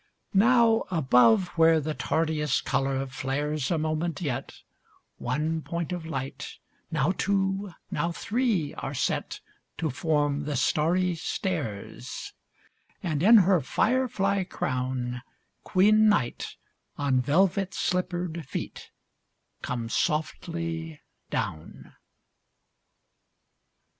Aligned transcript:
Now 0.33 0.85
above 0.89 1.49
where 1.49 1.79
the 1.79 1.93
tardiest 1.93 2.65
color 2.65 3.05
flares 3.05 3.69
a 3.69 3.77
moment 3.77 4.19
yet, 4.19 4.55
One 5.19 5.61
point 5.61 5.91
of 5.91 6.07
light, 6.07 6.57
now 6.89 7.11
two, 7.11 7.73
now 7.91 8.11
three 8.11 8.73
are 8.73 8.95
set 8.95 9.41
To 9.77 9.91
form 9.91 10.45
the 10.45 10.55
starry 10.55 11.13
stairs,— 11.13 12.33
And, 13.03 13.21
in 13.21 13.37
her 13.45 13.61
fire 13.61 14.07
fly 14.07 14.43
crown, 14.43 15.21
Queen 15.63 16.09
Night, 16.09 16.55
on 16.97 17.21
velvet 17.21 17.75
slippered 17.75 18.43
feet, 18.47 18.89
comes 19.61 19.93
softly 19.93 20.99
down. 21.29 21.93